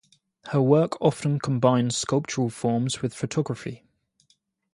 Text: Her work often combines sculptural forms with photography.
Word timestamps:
Her 0.45 0.59
work 0.59 0.99
often 0.99 1.37
combines 1.37 1.95
sculptural 1.95 2.49
forms 2.49 3.03
with 3.03 3.13
photography. 3.13 3.83